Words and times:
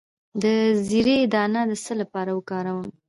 د 0.41 0.43
زیرې 0.87 1.17
دانه 1.33 1.61
د 1.69 1.71
څه 1.83 1.93
لپاره 2.01 2.31
وکاروم؟ 2.33 2.87